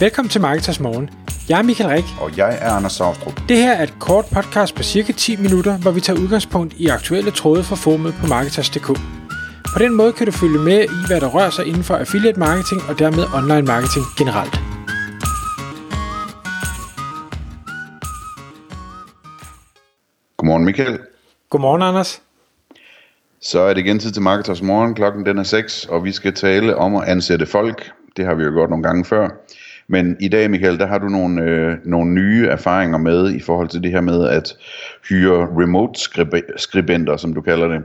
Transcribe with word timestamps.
Velkommen 0.00 0.30
til 0.30 0.40
Marketers 0.40 0.80
Morgen. 0.80 1.10
Jeg 1.48 1.58
er 1.58 1.62
Michael 1.62 1.90
Rik. 1.90 2.04
Og 2.20 2.36
jeg 2.36 2.58
er 2.60 2.70
Anders 2.70 2.92
Saustrup. 2.92 3.40
Det 3.48 3.56
her 3.56 3.72
er 3.72 3.82
et 3.82 3.94
kort 4.00 4.24
podcast 4.34 4.74
på 4.74 4.82
cirka 4.82 5.12
10 5.12 5.36
minutter, 5.36 5.78
hvor 5.78 5.90
vi 5.90 6.00
tager 6.00 6.20
udgangspunkt 6.20 6.74
i 6.74 6.86
aktuelle 6.86 7.30
tråde 7.30 7.64
fra 7.64 7.76
formet 7.76 8.14
på 8.20 8.26
Marketers.dk. 8.26 8.86
På 9.74 9.78
den 9.78 9.94
måde 9.94 10.12
kan 10.12 10.26
du 10.26 10.32
følge 10.32 10.58
med 10.58 10.84
i, 10.84 11.06
hvad 11.06 11.20
der 11.20 11.26
rører 11.26 11.50
sig 11.50 11.66
inden 11.66 11.84
for 11.84 11.96
affiliate 11.96 12.38
marketing 12.38 12.80
og 12.88 12.98
dermed 12.98 13.24
online 13.38 13.66
marketing 13.66 14.04
generelt. 14.18 14.54
Godmorgen 20.36 20.64
Michael. 20.64 20.98
Godmorgen, 21.50 21.82
Anders. 21.82 22.22
Så 23.40 23.60
er 23.60 23.74
det 23.74 23.80
igen 23.80 23.98
tid 23.98 24.12
til 24.12 24.22
Marketers 24.22 24.62
Morgen. 24.62 24.94
Klokken 24.94 25.26
den 25.26 25.38
er 25.38 25.42
6, 25.42 25.84
og 25.84 26.04
vi 26.04 26.12
skal 26.12 26.34
tale 26.34 26.76
om 26.76 26.96
at 26.96 27.08
ansætte 27.08 27.46
folk. 27.46 27.90
Det 28.16 28.24
har 28.24 28.34
vi 28.34 28.44
jo 28.44 28.50
gjort 28.50 28.70
nogle 28.70 28.82
gange 28.82 29.04
før. 29.04 29.28
Men 29.88 30.16
i 30.20 30.28
dag, 30.28 30.50
Michael, 30.50 30.78
der 30.78 30.86
har 30.86 30.98
du 30.98 31.08
nogle, 31.08 31.42
øh, 31.42 31.76
nogle 31.84 32.10
nye 32.10 32.46
erfaringer 32.46 32.98
med 32.98 33.34
i 33.34 33.40
forhold 33.40 33.68
til 33.68 33.82
det 33.82 33.90
her 33.90 34.00
med 34.00 34.28
at 34.28 34.56
hyre 35.08 35.48
remote 35.62 36.00
skribenter, 36.56 37.16
som 37.16 37.34
du 37.34 37.40
kalder 37.40 37.68
det. 37.68 37.82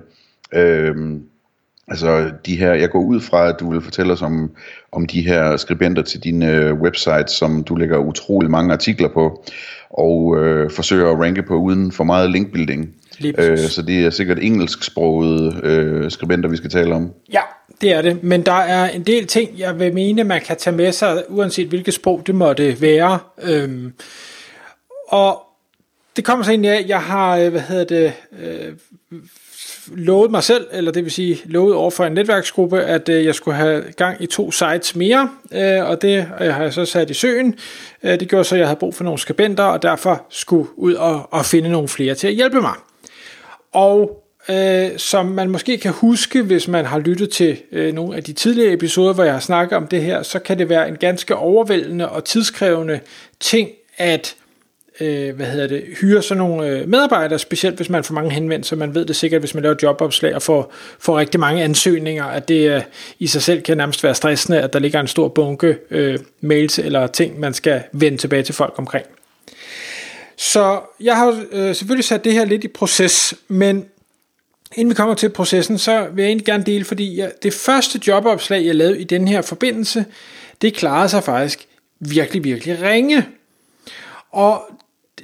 Øhm, 0.53 1.23
altså 1.87 2.31
de 2.45 2.55
her, 2.55 2.73
jeg 2.73 2.89
går 2.89 2.99
ud 2.99 3.19
fra, 3.19 3.49
at 3.49 3.55
du 3.59 3.71
vil 3.71 3.81
fortælle 3.81 4.13
os 4.13 4.21
om, 4.21 4.51
om 4.91 5.05
de 5.05 5.21
her 5.21 5.57
skribenter 5.57 6.01
til 6.01 6.23
din 6.23 6.43
øh, 6.43 6.81
website, 6.81 7.27
som 7.27 7.63
du 7.63 7.75
lægger 7.75 7.97
utrolig 7.97 8.51
mange 8.51 8.73
artikler 8.73 9.09
på, 9.09 9.43
og 9.89 10.37
øh, 10.37 10.71
forsøger 10.71 11.11
at 11.11 11.19
ranke 11.19 11.43
på 11.43 11.55
uden 11.55 11.91
for 11.91 12.03
meget 12.03 12.31
linkbuilding. 12.31 12.95
Øh, 13.37 13.57
så 13.57 13.81
det 13.81 14.05
er 14.05 14.09
sikkert 14.09 14.39
engelsksprogede 14.41 15.59
øh, 15.63 16.11
skribenter, 16.11 16.49
vi 16.49 16.57
skal 16.57 16.69
tale 16.69 16.95
om. 16.95 17.11
Ja, 17.33 17.41
det 17.81 17.91
er 17.91 18.01
det. 18.01 18.23
Men 18.23 18.45
der 18.45 18.51
er 18.51 18.89
en 18.89 19.03
del 19.03 19.27
ting, 19.27 19.59
jeg 19.59 19.79
vil 19.79 19.93
mene, 19.93 20.23
man 20.23 20.41
kan 20.41 20.57
tage 20.57 20.75
med 20.75 20.91
sig, 20.91 21.23
uanset 21.29 21.67
hvilket 21.67 21.93
sprog 21.93 22.23
det 22.27 22.35
måtte 22.35 22.81
være. 22.81 23.19
Øhm, 23.43 23.93
og 25.07 25.41
det 26.15 26.25
kommer 26.25 26.45
så 26.45 26.51
ind 26.51 26.65
af, 26.65 26.75
at 26.75 26.89
jeg 26.89 27.01
har, 27.01 27.37
øh, 27.37 27.49
hvad 27.49 27.61
hedder 27.61 27.83
det, 27.83 28.13
øh, 28.41 28.73
lovet 29.87 30.31
mig 30.31 30.43
selv, 30.43 30.67
eller 30.71 30.91
det 30.91 31.03
vil 31.03 31.11
sige 31.11 31.41
lovet 31.45 31.75
over 31.75 31.91
for 31.91 32.05
en 32.05 32.13
netværksgruppe, 32.13 32.81
at 32.81 33.09
øh, 33.09 33.25
jeg 33.25 33.35
skulle 33.35 33.57
have 33.57 33.83
gang 33.97 34.23
i 34.23 34.25
to 34.25 34.51
sites 34.51 34.95
mere, 34.95 35.29
øh, 35.51 35.89
og 35.89 36.01
det 36.01 36.27
øh, 36.41 36.53
har 36.53 36.63
jeg 36.63 36.73
så 36.73 36.85
sat 36.85 37.09
i 37.09 37.13
søen. 37.13 37.55
Øh, 38.03 38.19
det 38.19 38.29
gjorde 38.29 38.43
så, 38.43 38.55
at 38.55 38.59
jeg 38.59 38.67
havde 38.67 38.79
brug 38.79 38.95
for 38.95 39.03
nogle 39.03 39.19
skribenter, 39.19 39.63
og 39.63 39.81
derfor 39.81 40.25
skulle 40.29 40.69
ud 40.75 40.93
og, 40.93 41.33
og 41.33 41.45
finde 41.45 41.69
nogle 41.69 41.87
flere 41.87 42.15
til 42.15 42.27
at 42.27 42.33
hjælpe 42.33 42.61
mig. 42.61 42.73
Og 43.71 44.23
øh, 44.49 44.89
som 44.97 45.25
man 45.25 45.49
måske 45.49 45.77
kan 45.77 45.91
huske, 45.91 46.41
hvis 46.41 46.67
man 46.67 46.85
har 46.85 46.99
lyttet 46.99 47.29
til 47.29 47.57
øh, 47.71 47.93
nogle 47.93 48.15
af 48.15 48.23
de 48.23 48.33
tidligere 48.33 48.73
episoder, 48.73 49.13
hvor 49.13 49.23
jeg 49.23 49.33
har 49.33 49.39
snakket 49.39 49.77
om 49.77 49.87
det 49.87 50.03
her, 50.03 50.23
så 50.23 50.39
kan 50.39 50.59
det 50.59 50.69
være 50.69 50.87
en 50.87 50.95
ganske 50.95 51.35
overvældende 51.35 52.09
og 52.09 52.25
tidskrævende 52.25 52.99
ting 53.39 53.69
at 53.97 54.35
øh, 55.01 55.35
hvad 55.35 55.45
hedder 55.45 55.67
det, 55.67 55.83
hyre 56.01 56.21
sådan 56.21 56.37
nogle 56.37 56.67
øh, 56.67 56.87
medarbejdere, 56.87 57.39
specielt 57.39 57.75
hvis 57.75 57.89
man 57.89 58.03
får 58.03 58.13
mange 58.13 58.31
henvendelser. 58.31 58.75
Man 58.75 58.95
ved 58.95 59.05
det 59.05 59.15
sikkert, 59.15 59.41
hvis 59.41 59.53
man 59.53 59.63
laver 59.63 59.75
jobopslag 59.83 60.35
og 60.35 60.41
får, 60.41 60.73
får 60.99 61.19
rigtig 61.19 61.39
mange 61.39 61.63
ansøgninger, 61.63 62.25
at 62.25 62.47
det 62.47 62.75
øh, 62.75 62.81
i 63.19 63.27
sig 63.27 63.41
selv 63.41 63.61
kan 63.61 63.77
nærmest 63.77 64.03
være 64.03 64.15
stressende, 64.15 64.61
at 64.61 64.73
der 64.73 64.79
ligger 64.79 64.99
en 64.99 65.07
stor 65.07 65.27
bunke 65.27 65.77
øh, 65.91 66.19
mails 66.41 66.79
eller 66.79 67.07
ting, 67.07 67.39
man 67.39 67.53
skal 67.53 67.83
vende 67.91 68.17
tilbage 68.17 68.43
til 68.43 68.55
folk 68.55 68.73
omkring. 68.77 69.05
Så 70.41 70.81
jeg 70.99 71.17
har 71.17 71.43
øh, 71.51 71.75
selvfølgelig 71.75 72.05
sat 72.05 72.23
det 72.23 72.33
her 72.33 72.45
lidt 72.45 72.63
i 72.63 72.67
proces, 72.67 73.33
men 73.47 73.85
inden 74.75 74.89
vi 74.89 74.95
kommer 74.95 75.15
til 75.15 75.29
processen, 75.29 75.77
så 75.77 76.07
vil 76.13 76.21
jeg 76.21 76.29
egentlig 76.29 76.45
gerne 76.45 76.63
dele, 76.63 76.85
fordi 76.85 77.17
jeg, 77.17 77.31
det 77.43 77.53
første 77.53 77.99
jobopslag, 78.07 78.65
jeg 78.65 78.75
lavede 78.75 79.01
i 79.01 79.03
den 79.03 79.27
her 79.27 79.41
forbindelse, 79.41 80.05
det 80.61 80.73
klarede 80.73 81.09
sig 81.09 81.23
faktisk 81.23 81.67
virkelig, 81.99 82.43
virkelig 82.43 82.81
ringe. 82.81 83.27
Og 84.31 84.61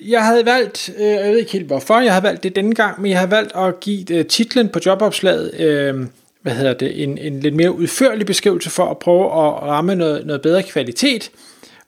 jeg 0.01 0.25
havde 0.25 0.45
valgt, 0.45 0.89
øh, 0.97 1.05
jeg 1.05 1.31
ved 1.31 1.37
ikke 1.37 1.51
helt 1.51 1.67
hvorfor, 1.67 1.99
jeg 1.99 2.13
havde 2.13 2.23
valgt 2.23 2.43
det 2.43 2.55
denne 2.55 2.75
gang, 2.75 3.01
men 3.01 3.11
jeg 3.11 3.19
havde 3.19 3.31
valgt 3.31 3.55
at 3.55 3.79
give 3.79 4.13
øh, 4.13 4.25
titlen 4.25 4.69
på 4.69 4.79
jobopslaget, 4.85 5.59
øh, 5.59 6.05
hvad 6.41 6.53
hedder 6.53 6.73
det, 6.73 7.03
en, 7.03 7.17
en 7.17 7.39
lidt 7.39 7.55
mere 7.55 7.71
udførlig 7.71 8.25
beskrivelse 8.25 8.69
for 8.69 8.91
at 8.91 8.97
prøve 8.97 9.25
at 9.25 9.61
ramme 9.61 9.95
noget, 9.95 10.25
noget 10.25 10.41
bedre 10.41 10.63
kvalitet 10.63 11.31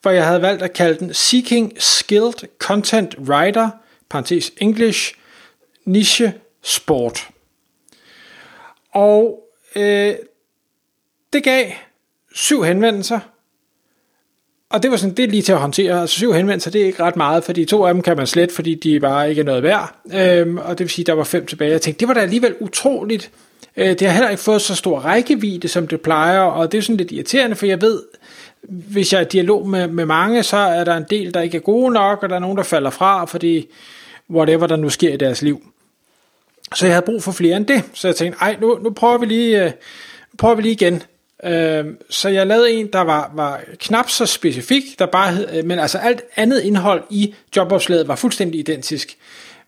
for 0.04 0.10
jeg 0.10 0.26
havde 0.28 0.42
valgt 0.42 0.62
at 0.62 0.74
kalde 0.74 1.00
den 1.00 1.14
Seeking 1.14 1.74
Skilled 1.78 2.48
Content 2.60 3.16
Writer, 3.18 3.70
parentes 4.10 4.52
English, 4.58 5.14
niche 5.86 6.34
sport. 6.62 7.30
Og 8.94 9.44
øh, 9.76 10.16
det 11.34 11.44
gav 11.44 11.72
syv 12.34 12.64
henvendelser, 12.64 13.20
og 14.70 14.84
det 14.84 14.92
var 14.92 14.98
sådan, 14.98 15.16
det 15.16 15.26
er 15.26 15.30
lige 15.30 15.42
til 15.42 15.52
at 15.52 15.60
håndtere. 15.60 16.02
Altså 16.02 16.16
syv 16.16 16.34
henvendelser, 16.34 16.72
det 16.72 16.82
er 16.82 16.86
ikke 16.86 17.04
ret 17.04 17.16
meget, 17.16 17.44
fordi 17.44 17.66
to 17.66 17.86
af 17.86 17.94
dem 17.94 18.04
kan 18.04 18.18
man 18.18 18.28
slet, 18.28 18.52
fordi 18.52 18.76
de 18.76 19.00
bare 19.00 19.30
ikke 19.30 19.40
er 19.40 19.46
noget 19.46 19.64
værd. 19.64 19.96
Øhm, 20.14 20.58
og 20.58 20.78
det 20.78 20.80
vil 20.80 20.90
sige, 20.90 21.06
der 21.06 21.14
var 21.14 21.24
fem 21.24 21.46
tilbage. 21.46 21.72
Jeg 21.72 21.82
tænkte, 21.82 22.00
det 22.00 22.08
var 22.08 22.14
da 22.14 22.20
alligevel 22.20 22.56
utroligt. 22.60 23.32
Øh, 23.78 23.88
det 23.88 24.02
har 24.02 24.10
heller 24.10 24.30
ikke 24.30 24.44
fået 24.44 24.62
så 24.62 24.76
stor 24.76 25.00
rækkevidde, 25.00 25.68
som 25.68 25.88
det 25.88 26.02
plejer, 26.02 26.40
og 26.40 26.72
det 26.72 26.78
er 26.78 26.82
sådan 26.82 26.98
lidt 26.98 27.12
irriterende, 27.12 27.56
for 27.56 27.66
jeg 27.66 27.82
ved, 27.82 28.02
hvis 28.64 29.14
jeg 29.14 29.20
er 29.20 29.26
i 29.26 29.28
dialog 29.32 29.68
med, 29.68 29.88
med 29.88 30.06
mange, 30.06 30.44
så 30.44 30.58
er 30.58 30.84
der 30.84 30.98
en 30.98 31.06
del, 31.10 31.34
der 31.34 31.42
ikke 31.42 31.58
er 31.58 31.62
gode 31.62 31.94
nok, 31.94 32.24
og 32.24 32.30
der 32.30 32.36
er 32.36 32.40
nogen, 32.40 32.58
der 32.58 32.64
falder 32.64 32.90
fra, 32.90 33.26
fordi 33.26 33.68
whatever 34.30 34.68
der 34.68 34.76
nu 34.76 34.90
sker 34.90 35.14
i 35.14 35.18
deres 35.18 35.42
liv. 35.42 35.64
Så 36.76 36.86
jeg 36.86 36.96
havde 36.96 37.06
brug 37.06 37.24
for 37.24 37.32
flere 37.32 37.58
end 37.58 37.66
det, 37.66 37.84
så 37.94 38.08
jeg 38.08 38.16
tænkte, 38.16 38.40
ej, 38.42 38.58
nu, 38.62 38.80
nu 38.84 38.90
prøver 38.90 39.18
vi 39.18 39.26
lige, 39.26 39.66
øh, 39.66 39.72
prøver 40.38 40.56
vi 40.56 40.62
lige 40.62 40.72
igen. 40.72 41.04
Øh, 41.44 41.86
så 42.10 42.30
jeg 42.30 42.48
lavede 42.48 42.72
en, 42.72 42.88
der 42.88 43.02
var, 43.02 43.32
var 43.36 43.62
knap 43.80 44.10
så 44.10 44.26
specifik, 44.26 44.84
der 45.00 45.06
bare 45.06 45.32
hed, 45.32 45.48
øh, 45.54 45.66
men 45.66 45.80
altså 45.80 45.98
alt 45.98 46.22
andet 46.36 46.62
indhold 46.62 47.04
i 47.10 47.36
jobopslaget 47.56 48.08
var 48.08 48.16
fuldstændig 48.16 48.60
identisk. 48.60 49.18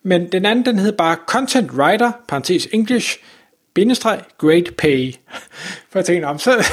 Men 0.03 0.31
den 0.31 0.45
anden, 0.45 0.65
den 0.65 0.79
hed 0.79 0.91
bare 0.91 1.17
Content 1.27 1.71
Writer, 1.71 2.11
parentes 2.27 2.67
English, 2.71 3.17
bindestreg, 3.73 4.21
great 4.37 4.75
pay. 4.77 5.13
For 5.89 5.99
jeg 5.99 6.05
tænkte, 6.05 6.43
så, 6.43 6.65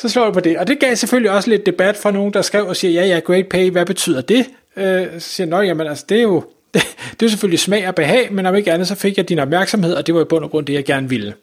så 0.00 0.08
slår 0.08 0.24
jeg 0.24 0.32
på 0.32 0.40
det. 0.40 0.58
Og 0.58 0.66
det 0.66 0.78
gav 0.78 0.96
selvfølgelig 0.96 1.30
også 1.30 1.50
lidt 1.50 1.66
debat 1.66 1.96
fra 1.96 2.10
nogen, 2.10 2.32
der 2.32 2.42
skrev 2.42 2.66
og 2.66 2.76
siger, 2.76 2.92
ja, 2.92 3.06
ja, 3.06 3.18
great 3.18 3.46
pay, 3.46 3.70
hvad 3.70 3.86
betyder 3.86 4.20
det? 4.20 4.46
Øh, 4.76 5.06
så 5.18 5.28
siger 5.28 5.56
jeg, 5.56 5.66
jamen 5.66 5.86
altså, 5.86 6.04
det 6.08 6.18
er 6.18 6.22
jo, 6.22 6.44
det, 6.74 6.82
det 7.20 7.26
er 7.26 7.30
selvfølgelig 7.30 7.60
smag 7.60 7.88
og 7.88 7.94
behag, 7.94 8.32
men 8.32 8.46
om 8.46 8.54
ikke 8.54 8.72
andet, 8.72 8.88
så 8.88 8.94
fik 8.94 9.16
jeg 9.16 9.28
din 9.28 9.38
opmærksomhed, 9.38 9.94
og 9.94 10.06
det 10.06 10.14
var 10.14 10.20
i 10.20 10.24
bund 10.24 10.44
og 10.44 10.50
grund 10.50 10.66
det, 10.66 10.72
jeg 10.72 10.84
gerne 10.84 11.08
ville. 11.08 11.34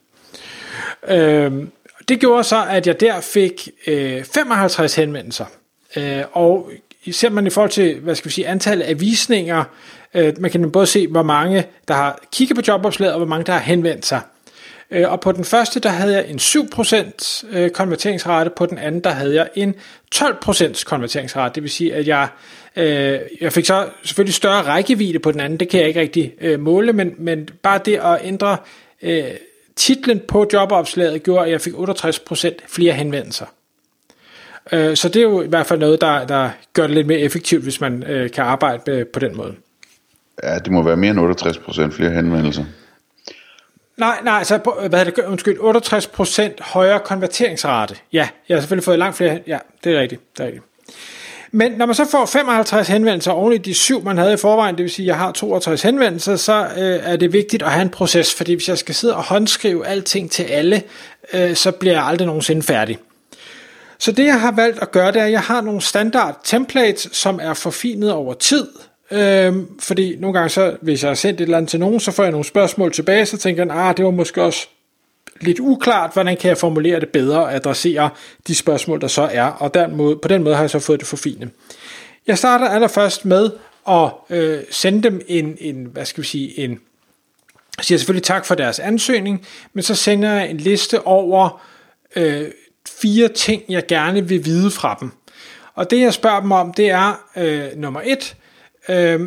Øh, 1.07 1.51
det 2.09 2.19
gjorde 2.19 2.43
så, 2.43 2.65
at 2.69 2.87
jeg 2.87 2.99
der 2.99 3.21
fik 3.21 3.69
øh, 3.87 4.23
55 4.23 4.95
henvendelser. 4.95 5.45
Øh, 5.95 6.23
og 6.31 6.71
ser 7.11 7.29
man 7.29 7.47
i 7.47 7.49
forhold 7.49 7.71
til, 7.71 7.99
hvad 7.99 8.15
skal 8.15 8.29
vi 8.29 8.33
sige, 8.33 8.47
antallet 8.47 8.85
af 8.85 9.01
visninger, 9.01 9.63
øh, 10.13 10.33
man 10.39 10.51
kan 10.51 10.71
både 10.71 10.85
se, 10.85 11.07
hvor 11.07 11.23
mange, 11.23 11.65
der 11.87 11.93
har 11.93 12.19
kigget 12.31 12.55
på 12.55 12.63
jobopslaget, 12.67 13.13
og 13.13 13.19
hvor 13.19 13.27
mange, 13.27 13.45
der 13.45 13.53
har 13.53 13.59
henvendt 13.59 14.05
sig. 14.05 14.21
Øh, 14.91 15.11
og 15.11 15.21
på 15.21 15.31
den 15.31 15.43
første, 15.43 15.79
der 15.79 15.89
havde 15.89 16.13
jeg 16.13 16.29
en 16.29 16.37
7% 16.37 17.57
øh, 17.57 17.69
konverteringsrate, 17.69 18.49
på 18.55 18.65
den 18.65 18.77
anden, 18.77 19.01
der 19.01 19.09
havde 19.09 19.35
jeg 19.35 19.49
en 19.55 19.75
12% 20.15 20.83
konverteringsrate. 20.83 21.55
Det 21.55 21.63
vil 21.63 21.69
sige, 21.71 21.93
at 21.93 22.07
jeg, 22.07 22.27
øh, 22.75 23.19
jeg 23.41 23.53
fik 23.53 23.65
så 23.65 23.89
selvfølgelig 24.03 24.33
større 24.33 24.61
rækkevidde 24.61 25.19
på 25.19 25.31
den 25.31 25.39
anden, 25.39 25.59
det 25.59 25.69
kan 25.69 25.79
jeg 25.79 25.87
ikke 25.87 25.99
rigtig 25.99 26.33
øh, 26.41 26.59
måle, 26.59 26.93
men, 26.93 27.13
men 27.17 27.49
bare 27.61 27.79
det 27.85 27.95
at 27.95 28.19
ændre 28.23 28.57
øh, 29.01 29.23
titlen 29.75 30.21
på 30.27 30.47
jobopslaget 30.53 31.23
gjorde, 31.23 31.45
at 31.45 31.51
jeg 31.51 31.61
fik 31.61 31.73
68% 31.73 32.49
flere 32.67 32.93
henvendelser. 32.93 33.45
Så 34.71 35.09
det 35.13 35.15
er 35.15 35.23
jo 35.23 35.41
i 35.41 35.47
hvert 35.47 35.65
fald 35.65 35.79
noget, 35.79 36.01
der, 36.01 36.25
der 36.25 36.49
gør 36.73 36.87
det 36.87 36.95
lidt 36.95 37.07
mere 37.07 37.19
effektivt, 37.19 37.63
hvis 37.63 37.81
man 37.81 38.03
kan 38.33 38.43
arbejde 38.43 39.05
på 39.13 39.19
den 39.19 39.37
måde. 39.37 39.55
Ja, 40.43 40.59
det 40.59 40.71
må 40.71 40.83
være 40.83 40.97
mere 40.97 41.11
end 41.11 41.19
68% 41.19 41.91
flere 41.91 42.11
henvendelser. 42.11 42.65
Nej, 43.97 44.17
nej, 44.23 44.43
så 44.43 44.57
hvad 44.89 45.05
det, 45.05 45.19
undskyld, 45.19 45.59
68% 45.59 46.63
højere 46.63 46.99
konverteringsrate. 46.99 47.95
Ja, 48.13 48.29
jeg 48.49 48.55
har 48.55 48.61
selvfølgelig 48.61 48.83
fået 48.83 48.99
langt 48.99 49.17
flere. 49.17 49.39
Ja, 49.47 49.57
det 49.83 49.95
er 49.95 49.99
rigtigt, 49.99 50.21
det 50.37 50.43
er 50.43 50.45
rigtigt. 50.45 50.63
Men 51.51 51.71
når 51.71 51.85
man 51.85 51.95
så 51.95 52.05
får 52.11 52.25
55 52.25 52.87
henvendelser 52.87 53.31
oven 53.31 53.53
i 53.53 53.57
de 53.57 53.73
syv, 53.73 54.03
man 54.03 54.17
havde 54.17 54.33
i 54.33 54.37
forvejen, 54.37 54.75
det 54.75 54.83
vil 54.83 54.91
sige, 54.91 55.03
at 55.03 55.07
jeg 55.07 55.17
har 55.17 55.31
62 55.31 55.81
henvendelser, 55.81 56.35
så 56.35 56.67
øh, 56.77 56.99
er 57.03 57.15
det 57.15 57.33
vigtigt 57.33 57.63
at 57.63 57.71
have 57.71 57.81
en 57.81 57.89
proces, 57.89 58.33
fordi 58.33 58.53
hvis 58.53 58.69
jeg 58.69 58.77
skal 58.77 58.95
sidde 58.95 59.15
og 59.15 59.23
håndskrive 59.23 59.87
alting 59.87 60.31
til 60.31 60.43
alle, 60.43 60.83
øh, 61.33 61.55
så 61.55 61.71
bliver 61.71 61.93
jeg 61.93 62.03
aldrig 62.03 62.25
nogensinde 62.25 62.63
færdig. 62.63 62.97
Så 63.99 64.11
det 64.11 64.25
jeg 64.25 64.41
har 64.41 64.51
valgt 64.51 64.81
at 64.81 64.91
gøre, 64.91 65.11
det 65.11 65.21
er, 65.21 65.25
at 65.25 65.31
jeg 65.31 65.41
har 65.41 65.61
nogle 65.61 65.81
standard 65.81 66.39
templates, 66.43 67.09
som 67.11 67.39
er 67.43 67.53
forfinet 67.53 68.11
over 68.11 68.33
tid, 68.33 68.67
Øhm, 69.11 69.79
fordi 69.79 70.15
nogle 70.15 70.33
gange 70.33 70.49
så, 70.49 70.77
hvis 70.81 71.03
jeg 71.03 71.09
har 71.09 71.15
sendt 71.15 71.41
et 71.41 71.43
eller 71.43 71.57
andet 71.57 71.69
til 71.69 71.79
nogen, 71.79 71.99
så 71.99 72.11
får 72.11 72.23
jeg 72.23 72.31
nogle 72.31 72.45
spørgsmål 72.45 72.91
tilbage, 72.91 73.25
så 73.25 73.37
tænker 73.37 73.65
jeg, 73.65 73.75
ah, 73.75 73.97
det 73.97 74.05
var 74.05 74.11
måske 74.11 74.43
også 74.43 74.67
lidt 75.41 75.59
uklart, 75.59 76.13
hvordan 76.13 76.37
kan 76.37 76.49
jeg 76.49 76.57
formulere 76.57 76.99
det 76.99 77.09
bedre 77.09 77.39
og 77.39 77.55
adressere 77.55 78.09
de 78.47 78.55
spørgsmål, 78.55 79.01
der 79.01 79.07
så 79.07 79.29
er, 79.31 79.43
og 79.43 79.73
den 79.73 79.95
måde, 79.95 80.15
på 80.15 80.27
den 80.27 80.43
måde 80.43 80.55
har 80.55 80.63
jeg 80.63 80.69
så 80.69 80.79
fået 80.79 80.99
det 80.99 81.07
forfinet. 81.07 81.49
Jeg 82.27 82.37
starter 82.37 82.67
allerførst 82.67 83.25
med 83.25 83.49
at 83.89 84.09
øh, 84.29 84.59
sende 84.71 85.03
dem 85.03 85.21
en, 85.27 85.57
en, 85.59 85.85
hvad 85.85 86.05
skal 86.05 86.21
vi 86.21 86.27
sige, 86.27 86.59
en, 86.59 86.79
jeg 87.77 87.85
siger 87.85 87.97
selvfølgelig 87.97 88.23
tak 88.23 88.45
for 88.45 88.55
deres 88.55 88.79
ansøgning, 88.79 89.45
men 89.73 89.83
så 89.83 89.95
sender 89.95 90.33
jeg 90.33 90.49
en 90.49 90.57
liste 90.57 91.07
over 91.07 91.61
øh, 92.15 92.45
fire 93.01 93.27
ting, 93.27 93.63
jeg 93.69 93.87
gerne 93.87 94.27
vil 94.27 94.45
vide 94.45 94.71
fra 94.71 94.97
dem. 94.99 95.11
Og 95.75 95.91
det 95.91 95.99
jeg 95.99 96.13
spørger 96.13 96.39
dem 96.39 96.51
om, 96.51 96.73
det 96.73 96.89
er 96.89 97.25
øh, 97.37 97.67
nummer 97.75 98.01
et, 98.05 98.35
øh, 98.89 99.19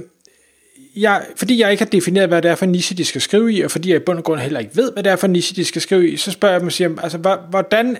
jeg, 0.97 1.27
fordi 1.37 1.61
jeg 1.61 1.71
ikke 1.71 1.85
har 1.85 1.91
defineret, 1.91 2.29
hvad 2.29 2.43
det 2.43 2.51
er 2.51 2.55
for 2.55 2.65
en 2.65 2.73
niche, 2.73 2.97
de 2.97 3.05
skal 3.05 3.21
skrive 3.21 3.53
i, 3.53 3.61
og 3.61 3.71
fordi 3.71 3.89
jeg 3.89 3.97
i 3.97 4.05
bund 4.05 4.19
og 4.19 4.25
grund 4.25 4.41
heller 4.41 4.61
ikke 4.61 4.77
ved, 4.77 4.93
hvad 4.93 5.03
det 5.03 5.13
er 5.13 5.17
for 5.17 5.27
en 5.27 5.33
niche, 5.33 5.57
de 5.57 5.65
skal 5.65 5.83
skrive 5.83 6.11
i, 6.11 6.17
så 6.17 6.31
spørger 6.31 6.53
jeg 6.53 6.61
dem 6.61 6.67
og 6.67 6.73
siger, 6.73 6.91
altså, 7.03 7.19
hvordan, 7.51 7.97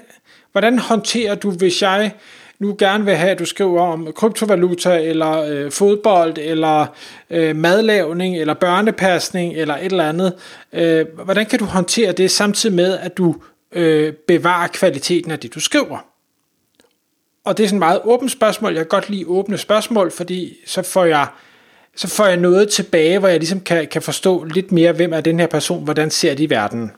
hvordan 0.53 0.79
håndterer 0.79 1.35
du, 1.35 1.51
hvis 1.51 1.83
jeg 1.83 2.13
nu 2.59 2.77
gerne 2.79 3.05
vil 3.05 3.15
have, 3.15 3.31
at 3.31 3.39
du 3.39 3.45
skriver 3.45 3.83
om 3.83 4.13
kryptovaluta, 4.15 5.03
eller 5.03 5.43
øh, 5.43 5.71
fodbold, 5.71 6.39
eller 6.39 6.87
øh, 7.31 7.57
madlavning, 7.57 8.37
eller 8.37 8.55
børnepasning, 8.55 9.55
eller 9.55 9.77
et 9.77 9.85
eller 9.85 10.09
andet. 10.09 10.33
Øh, 10.73 11.07
hvordan 11.25 11.47
kan 11.47 11.59
du 11.59 11.65
håndtere 11.65 12.13
det 12.13 12.31
samtidig 12.31 12.77
med, 12.77 12.99
at 12.99 13.17
du 13.17 13.37
øh, 13.73 14.13
bevarer 14.13 14.69
kvaliteten 14.69 15.31
af 15.31 15.39
det, 15.39 15.55
du 15.55 15.61
skriver? 15.61 15.99
Og 17.45 17.57
det 17.57 17.65
er 17.65 17.69
sådan 17.69 17.77
et 17.77 17.81
meget 17.81 18.01
åbent 18.05 18.31
spørgsmål. 18.31 18.73
Jeg 18.73 18.81
kan 18.81 18.89
godt 18.89 19.11
lide 19.11 19.25
åbne 19.27 19.59
spørgsmål, 19.59 20.11
fordi 20.11 20.57
så 20.67 20.83
får 20.83 21.05
jeg 21.05 21.27
så 22.01 22.09
får 22.09 22.27
jeg 22.27 22.37
noget 22.37 22.69
tilbage, 22.69 23.19
hvor 23.19 23.29
jeg 23.29 23.39
ligesom 23.39 23.61
kan, 23.61 23.87
kan 23.87 24.03
forstå 24.03 24.45
lidt 24.45 24.73
mere, 24.73 24.93
hvem 24.93 25.13
er 25.13 25.21
den 25.21 25.41
her 25.41 25.47
person, 25.47 25.85
hvordan 25.85 26.11
ser 26.11 26.35
de 26.35 26.51
verden. 26.51 26.91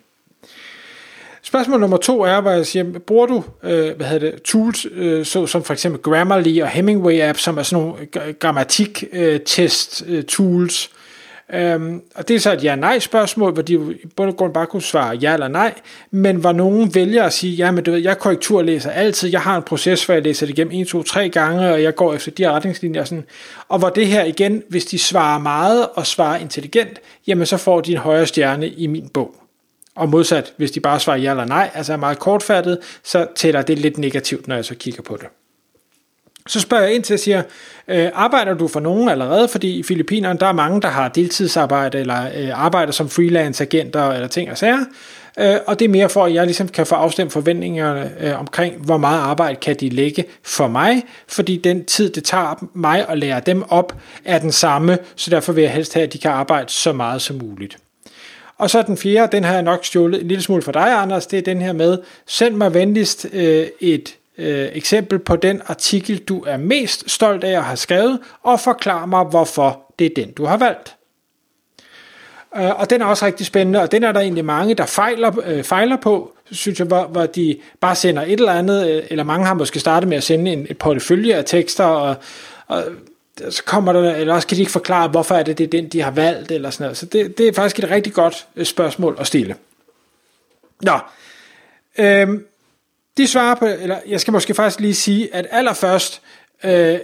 Spørgsmål 1.42 1.80
nummer 1.80 1.96
to 1.96 2.22
er, 2.22 2.40
hvor 2.40 2.50
jeg 2.50 2.66
siger, 2.66 2.84
bruger 3.06 3.26
du 3.26 3.44
øh, 3.62 3.96
hvad 3.96 4.06
hedder 4.06 4.30
det, 4.30 4.42
tools, 4.42 4.86
øh, 4.92 5.24
så, 5.24 5.46
som 5.46 5.64
for 5.64 5.72
eksempel 5.72 6.02
Grammarly 6.02 6.60
og 6.60 6.68
Hemingway 6.68 7.20
app, 7.20 7.38
som 7.38 7.58
er 7.58 7.62
sådan 7.62 7.84
nogle 7.84 8.06
grammatik-test 8.32 10.04
øh, 10.06 10.16
øh, 10.16 10.24
tools, 10.24 10.90
Øhm, 11.54 12.02
og 12.14 12.28
det 12.28 12.36
er 12.36 12.40
så 12.40 12.52
et 12.52 12.64
ja-nej 12.64 12.98
spørgsmål, 12.98 13.52
hvor 13.52 13.62
de 13.62 13.72
i 13.74 14.06
bund 14.16 14.30
og 14.30 14.36
grund 14.36 14.54
bare 14.54 14.66
kunne 14.66 14.82
svare 14.82 15.16
ja 15.16 15.32
eller 15.32 15.48
nej, 15.48 15.74
men 16.10 16.36
hvor 16.36 16.52
nogen 16.52 16.94
vælger 16.94 17.24
at 17.24 17.32
sige, 17.32 17.54
ja, 17.54 17.70
men 17.70 17.84
du 17.84 17.90
ved, 17.90 18.00
jeg 18.00 18.18
korrekturlæser 18.18 18.90
altid, 18.90 19.28
jeg 19.28 19.40
har 19.40 19.56
en 19.56 19.62
proces, 19.62 20.04
hvor 20.04 20.14
jeg 20.14 20.22
læser 20.22 20.46
det 20.46 20.52
igennem 20.52 20.72
en, 20.72 20.86
to, 20.86 21.02
tre 21.02 21.28
gange, 21.28 21.72
og 21.72 21.82
jeg 21.82 21.94
går 21.94 22.14
efter 22.14 22.30
de 22.30 22.50
retningslinjer, 22.50 23.00
og, 23.00 23.08
sådan. 23.08 23.24
og 23.68 23.78
hvor 23.78 23.88
det 23.88 24.06
her 24.06 24.24
igen, 24.24 24.62
hvis 24.68 24.84
de 24.84 24.98
svarer 24.98 25.38
meget 25.38 25.88
og 25.94 26.06
svarer 26.06 26.38
intelligent, 26.38 27.00
jamen 27.26 27.46
så 27.46 27.56
får 27.56 27.80
de 27.80 27.92
en 27.92 27.98
højere 27.98 28.26
stjerne 28.26 28.68
i 28.68 28.86
min 28.86 29.08
bog. 29.08 29.34
Og 29.96 30.08
modsat, 30.08 30.52
hvis 30.56 30.70
de 30.70 30.80
bare 30.80 31.00
svarer 31.00 31.18
ja 31.18 31.30
eller 31.30 31.44
nej, 31.44 31.70
altså 31.74 31.92
er 31.92 31.96
meget 31.96 32.18
kortfattet, 32.18 32.78
så 33.04 33.26
tæller 33.36 33.62
det 33.62 33.78
lidt 33.78 33.98
negativt, 33.98 34.48
når 34.48 34.54
jeg 34.54 34.64
så 34.64 34.74
kigger 34.74 35.02
på 35.02 35.16
det. 35.16 35.26
Så 36.46 36.60
spørger 36.60 36.84
jeg 36.84 36.94
ind 36.94 37.04
til 37.04 37.30
at 37.30 37.46
øh, 37.88 38.10
arbejder 38.14 38.54
du 38.54 38.68
for 38.68 38.80
nogen 38.80 39.08
allerede? 39.08 39.48
Fordi 39.48 39.78
i 39.78 39.82
Filippinerne, 39.82 40.38
der 40.38 40.46
er 40.46 40.52
mange, 40.52 40.80
der 40.80 40.88
har 40.88 41.08
deltidsarbejde, 41.08 41.98
eller 41.98 42.22
øh, 42.36 42.64
arbejder 42.64 42.92
som 42.92 43.08
freelance-agenter, 43.08 44.12
eller 44.12 44.28
ting 44.28 44.50
og 44.50 44.58
sager. 44.58 44.84
Øh, 45.38 45.56
og 45.66 45.78
det 45.78 45.84
er 45.84 45.88
mere 45.88 46.08
for, 46.08 46.24
at 46.24 46.34
jeg 46.34 46.46
ligesom 46.46 46.68
kan 46.68 46.86
få 46.86 46.94
afstemt 46.94 47.32
forventningerne 47.32 48.12
øh, 48.20 48.40
omkring, 48.40 48.84
hvor 48.84 48.96
meget 48.96 49.20
arbejde 49.20 49.56
kan 49.56 49.76
de 49.76 49.88
lægge 49.88 50.24
for 50.42 50.68
mig, 50.68 51.02
fordi 51.28 51.56
den 51.56 51.84
tid, 51.84 52.10
det 52.10 52.24
tager 52.24 52.68
mig 52.74 53.08
at 53.08 53.18
lære 53.18 53.40
dem 53.46 53.62
op, 53.68 53.96
er 54.24 54.38
den 54.38 54.52
samme, 54.52 54.98
så 55.16 55.30
derfor 55.30 55.52
vil 55.52 55.62
jeg 55.62 55.72
helst 55.72 55.94
have, 55.94 56.06
at 56.06 56.12
de 56.12 56.18
kan 56.18 56.30
arbejde 56.30 56.72
så 56.72 56.92
meget 56.92 57.22
som 57.22 57.36
muligt. 57.36 57.78
Og 58.58 58.70
så 58.70 58.82
den 58.82 58.96
fjerde, 58.96 59.36
den 59.36 59.44
har 59.44 59.52
jeg 59.52 59.62
nok 59.62 59.84
stjålet 59.84 60.20
en 60.20 60.28
lille 60.28 60.42
smule 60.42 60.62
for 60.62 60.72
dig, 60.72 61.02
Anders, 61.02 61.26
det 61.26 61.38
er 61.38 61.42
den 61.42 61.62
her 61.62 61.72
med, 61.72 61.98
send 62.26 62.54
mig 62.54 62.74
venligst 62.74 63.26
øh, 63.32 63.66
et 63.80 64.16
øh, 64.38 64.68
eksempel 64.72 65.18
på 65.18 65.36
den 65.36 65.62
artikel, 65.66 66.18
du 66.18 66.40
er 66.40 66.56
mest 66.56 67.10
stolt 67.10 67.44
af 67.44 67.56
at 67.56 67.64
have 67.64 67.76
skrevet, 67.76 68.20
og 68.42 68.60
forklar 68.60 69.06
mig, 69.06 69.24
hvorfor 69.24 69.94
det 69.98 70.06
er 70.06 70.10
den, 70.16 70.32
du 70.32 70.44
har 70.44 70.56
valgt. 70.56 70.96
Øh, 72.56 72.80
og 72.80 72.90
den 72.90 73.02
er 73.02 73.06
også 73.06 73.26
rigtig 73.26 73.46
spændende, 73.46 73.80
og 73.82 73.92
den 73.92 74.04
er 74.04 74.12
der 74.12 74.20
egentlig 74.20 74.44
mange, 74.44 74.74
der 74.74 74.86
fejler, 74.86 75.32
øh, 75.44 75.64
fejler 75.64 75.96
på, 75.96 76.32
synes 76.50 76.78
jeg, 76.78 76.86
hvor, 76.86 77.04
hvor 77.04 77.26
de 77.26 77.58
bare 77.80 77.94
sender 77.96 78.22
et 78.22 78.32
eller 78.32 78.52
andet, 78.52 78.90
øh, 78.90 79.02
eller 79.10 79.24
mange 79.24 79.46
har 79.46 79.54
måske 79.54 79.80
startet 79.80 80.08
med 80.08 80.16
at 80.16 80.22
sende 80.22 80.52
en, 80.52 80.66
et 80.70 80.78
portefølje 80.78 81.34
af 81.34 81.44
tekster, 81.44 81.84
og, 81.84 82.16
og 82.66 82.84
så 83.50 83.64
kommer 83.64 83.92
der, 83.92 84.14
eller 84.14 84.34
også 84.34 84.48
kan 84.48 84.56
de 84.56 84.62
ikke 84.62 84.72
forklare, 84.72 85.08
hvorfor 85.08 85.34
er 85.34 85.42
det, 85.42 85.58
det 85.58 85.64
er 85.64 85.68
den, 85.68 85.88
de 85.88 86.02
har 86.02 86.10
valgt, 86.10 86.50
eller 86.50 86.70
sådan 86.70 86.84
noget. 86.84 86.96
Så 86.96 87.06
det, 87.06 87.38
det 87.38 87.48
er 87.48 87.52
faktisk 87.52 87.78
et 87.78 87.90
rigtig 87.90 88.12
godt 88.12 88.46
øh, 88.56 88.66
spørgsmål 88.66 89.16
at 89.20 89.26
stille. 89.26 89.56
Nå, 90.82 90.98
øhm, 91.98 92.44
de 93.16 93.26
svarer 93.26 93.54
på, 93.54 93.66
eller 93.66 93.96
jeg 94.08 94.20
skal 94.20 94.32
måske 94.32 94.54
faktisk 94.54 94.80
lige 94.80 94.94
sige, 94.94 95.34
at 95.34 95.46
allerførst, 95.50 96.22
øh, 96.64 96.98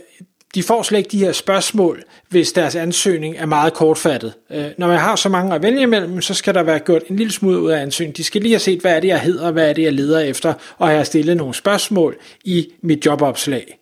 de 0.54 0.62
får 0.62 0.82
slet 0.82 0.98
ikke 0.98 1.10
de 1.10 1.18
her 1.18 1.32
spørgsmål, 1.32 2.02
hvis 2.28 2.52
deres 2.52 2.76
ansøgning 2.76 3.36
er 3.38 3.46
meget 3.46 3.74
kortfattet. 3.74 4.32
Øh, 4.50 4.66
når 4.78 4.88
man 4.88 4.98
har 4.98 5.16
så 5.16 5.28
mange 5.28 5.54
at 5.54 5.62
vælge 5.62 5.82
imellem, 5.82 6.20
så 6.20 6.34
skal 6.34 6.54
der 6.54 6.62
være 6.62 6.78
gjort 6.78 7.02
en 7.10 7.16
lille 7.16 7.32
smule 7.32 7.60
ud 7.60 7.70
af 7.70 7.82
ansøgningen. 7.82 8.16
De 8.16 8.24
skal 8.24 8.42
lige 8.42 8.52
have 8.52 8.60
set, 8.60 8.80
hvad 8.80 8.96
er 8.96 9.00
det, 9.00 9.08
jeg 9.08 9.20
hedder, 9.20 9.50
hvad 9.50 9.68
er 9.68 9.72
det, 9.72 9.82
jeg 9.82 9.92
leder 9.92 10.20
efter, 10.20 10.54
og 10.78 10.88
have 10.88 11.04
stillet 11.04 11.36
nogle 11.36 11.54
spørgsmål 11.54 12.16
i 12.44 12.68
mit 12.82 13.06
jobopslag. 13.06 13.78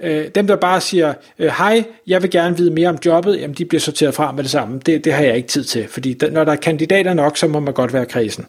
Øh, 0.00 0.28
dem, 0.34 0.46
der 0.46 0.56
bare 0.56 0.80
siger, 0.80 1.14
øh, 1.38 1.46
hej, 1.58 1.84
jeg 2.06 2.22
vil 2.22 2.30
gerne 2.30 2.56
vide 2.56 2.70
mere 2.70 2.88
om 2.88 2.98
jobbet, 3.06 3.40
jamen 3.40 3.56
de 3.56 3.64
bliver 3.64 3.80
sorteret 3.80 4.14
fra 4.14 4.32
med 4.32 4.42
det 4.42 4.50
samme. 4.50 4.80
Det, 4.86 5.04
det 5.04 5.12
har 5.12 5.22
jeg 5.22 5.36
ikke 5.36 5.48
tid 5.48 5.64
til, 5.64 5.88
fordi 5.88 6.16
når 6.30 6.44
der 6.44 6.52
er 6.52 6.56
kandidater 6.56 7.14
nok, 7.14 7.36
så 7.36 7.48
må 7.48 7.60
man 7.60 7.74
godt 7.74 7.92
være 7.92 8.06
kredsen. 8.06 8.46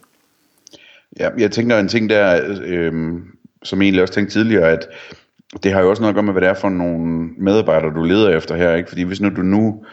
Ja, 1.19 1.29
jeg 1.37 1.51
tænker 1.51 1.79
en 1.79 1.87
ting 1.87 2.09
der, 2.09 2.41
øh, 2.65 2.93
som 3.63 3.79
jeg 3.79 3.85
egentlig 3.85 4.01
også 4.01 4.13
tænkte 4.13 4.33
tidligere, 4.33 4.69
at 4.69 4.87
det 5.63 5.73
har 5.73 5.81
jo 5.81 5.89
også 5.89 6.01
noget 6.01 6.11
at 6.11 6.15
gøre 6.15 6.23
med, 6.23 6.33
hvad 6.33 6.41
det 6.41 6.49
er 6.49 6.53
for 6.53 6.69
nogle 6.69 7.29
medarbejdere, 7.37 7.93
du 7.93 8.03
leder 8.03 8.37
efter 8.37 8.55
her, 8.55 8.75
ikke? 8.75 8.89
Fordi 8.89 9.03
hvis 9.03 9.21
nu 9.21 9.29
du 9.29 9.41
nu 9.41 9.83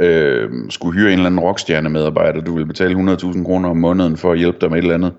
øh, 0.00 0.50
skulle 0.68 1.00
hyre 1.00 1.12
en 1.12 1.18
eller 1.18 1.26
anden 1.26 1.40
rockstjerne 1.40 1.90
medarbejder, 1.90 2.40
du 2.40 2.56
vil 2.56 2.66
betale 2.66 2.94
100.000 2.94 3.44
kroner 3.44 3.68
om 3.68 3.76
måneden 3.76 4.16
for 4.16 4.32
at 4.32 4.38
hjælpe 4.38 4.58
dig 4.60 4.70
med 4.70 4.78
et 4.78 4.82
eller 4.82 4.94
andet, 4.94 5.12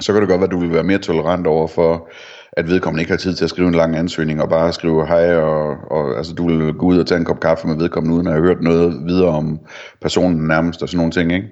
så 0.00 0.12
kan 0.12 0.22
det 0.22 0.28
godt 0.28 0.40
være, 0.40 0.48
at 0.48 0.52
du 0.52 0.60
vil 0.60 0.72
være 0.72 0.82
mere 0.82 0.98
tolerant 0.98 1.46
over 1.46 1.68
for, 1.68 2.08
at 2.52 2.68
vedkommende 2.68 3.02
ikke 3.02 3.12
har 3.12 3.18
tid 3.18 3.34
til 3.34 3.44
at 3.44 3.50
skrive 3.50 3.68
en 3.68 3.74
lang 3.74 3.96
ansøgning 3.96 4.42
og 4.42 4.48
bare 4.48 4.72
skrive 4.72 5.06
hej, 5.06 5.34
og, 5.34 5.76
og 5.90 6.16
altså, 6.16 6.34
du 6.34 6.46
vil 6.46 6.72
gå 6.72 6.86
ud 6.86 6.98
og 6.98 7.06
tage 7.06 7.18
en 7.18 7.24
kop 7.24 7.40
kaffe 7.40 7.66
med 7.66 7.76
vedkommende, 7.76 8.16
uden 8.16 8.26
at 8.26 8.32
have 8.32 8.44
hørt 8.44 8.62
noget 8.62 9.06
videre 9.06 9.28
om 9.28 9.58
personen 10.02 10.46
nærmest 10.48 10.82
og 10.82 10.88
sådan 10.88 10.96
nogle 10.96 11.12
ting, 11.12 11.32
ikke? 11.32 11.48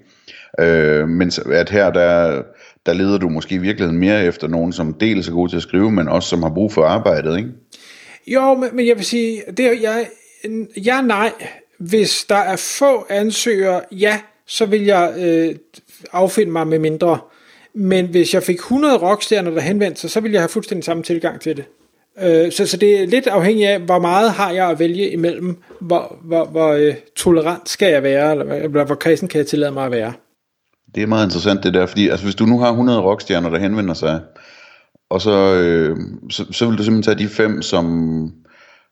Øh, 0.61 1.09
men 1.09 1.33
at 1.53 1.71
her, 1.71 1.91
der, 1.91 2.43
der 2.87 2.93
leder 2.93 3.19
du 3.19 3.29
måske 3.29 3.55
i 3.55 3.59
virkeligheden 3.59 4.01
mere 4.01 4.25
efter 4.25 4.49
nogen, 4.49 4.73
som 4.73 4.95
dels 4.95 5.29
er 5.29 5.33
gode 5.33 5.53
til 5.53 5.57
at 5.57 5.63
skrive, 5.63 5.91
men 5.91 6.09
også 6.09 6.29
som 6.29 6.43
har 6.43 6.51
brug 6.51 6.73
for 6.73 6.85
arbejdet, 6.85 7.39
ikke? 7.39 7.51
Jo, 8.27 8.55
men, 8.55 8.69
men 8.73 8.87
jeg 8.87 8.97
vil 8.97 9.05
sige, 9.05 9.43
det 9.57 9.67
er, 9.67 9.73
jeg, 9.73 10.07
ja 10.77 11.01
nej. 11.01 11.33
Hvis 11.79 12.25
der 12.29 12.37
er 12.37 12.57
få 12.57 13.07
ansøgere, 13.09 13.81
ja, 13.93 14.21
så 14.47 14.67
vil 14.67 14.85
jeg 14.85 15.15
øh, 15.19 15.55
affinde 16.13 16.53
mig 16.53 16.67
med 16.67 16.79
mindre. 16.79 17.19
Men 17.75 18.07
hvis 18.07 18.35
jeg 18.35 18.43
fik 18.43 18.57
100 18.57 18.99
rockstjerner, 18.99 19.51
der 19.51 19.61
henvendte 19.61 20.01
sig, 20.01 20.11
så 20.11 20.21
vil 20.21 20.33
jeg 20.33 20.41
have 20.41 20.49
fuldstændig 20.49 20.85
samme 20.85 21.03
tilgang 21.03 21.41
til 21.41 21.57
det. 21.57 21.65
Øh, 22.23 22.53
så, 22.53 22.67
så 22.67 22.77
det 22.77 23.01
er 23.01 23.07
lidt 23.07 23.27
afhængigt 23.27 23.69
af, 23.69 23.81
hvor 23.81 23.99
meget 23.99 24.31
har 24.31 24.51
jeg 24.51 24.71
at 24.71 24.79
vælge 24.79 25.11
imellem, 25.11 25.57
hvor, 25.81 26.19
hvor, 26.25 26.45
hvor 26.45 26.69
øh, 26.69 26.95
tolerant 27.17 27.69
skal 27.69 27.93
jeg 27.93 28.03
være, 28.03 28.31
eller, 28.31 28.55
eller 28.55 28.85
hvor 28.85 28.95
kredsen 28.95 29.29
kan 29.29 29.39
jeg 29.39 29.47
tillade 29.47 29.73
mig 29.73 29.85
at 29.85 29.93
være. 29.93 30.13
Det 30.95 31.03
er 31.03 31.07
meget 31.07 31.27
interessant 31.27 31.63
det 31.63 31.75
der, 31.75 31.87
fordi 31.87 32.09
altså, 32.09 32.27
hvis 32.27 32.35
du 32.35 32.47
nu 32.47 32.59
har 32.59 32.71
100 32.71 33.01
rockstjerner, 33.01 33.51
der 33.51 33.59
henvender 33.59 33.95
sig, 33.95 34.21
og 35.11 35.21
så, 35.21 35.55
øh, 35.55 35.97
så, 36.31 36.53
så 36.53 36.67
vil 36.67 36.79
du 36.79 36.85
simpelthen 36.85 37.17
tage 37.17 37.29
de 37.29 37.35
fem, 37.35 37.63
som, 37.63 38.33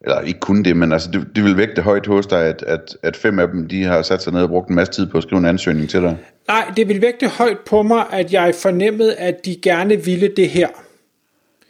eller 0.00 0.20
ikke 0.20 0.40
kun 0.40 0.62
det, 0.62 0.76
men 0.76 0.92
altså, 0.92 1.10
det, 1.10 1.26
det 1.34 1.44
vil 1.44 1.56
vægte 1.56 1.82
højt 1.82 2.06
hos 2.06 2.26
dig, 2.26 2.42
at, 2.42 2.64
at, 2.66 2.96
at 3.02 3.16
fem 3.16 3.38
af 3.38 3.48
dem, 3.48 3.68
de 3.68 3.84
har 3.84 4.02
sat 4.02 4.22
sig 4.22 4.32
ned 4.32 4.42
og 4.42 4.48
brugt 4.48 4.68
en 4.68 4.74
masse 4.74 4.92
tid 4.92 5.06
på 5.06 5.18
at 5.18 5.22
skrive 5.22 5.38
en 5.38 5.44
ansøgning 5.44 5.88
til 5.88 6.00
dig. 6.00 6.16
Nej, 6.48 6.72
det 6.76 6.88
vil 6.88 7.02
vægte 7.02 7.28
højt 7.28 7.58
på 7.58 7.82
mig, 7.82 8.04
at 8.12 8.32
jeg 8.32 8.54
fornemmede, 8.62 9.14
at 9.14 9.44
de 9.44 9.56
gerne 9.62 10.04
ville 10.04 10.28
det 10.36 10.48
her. 10.48 10.68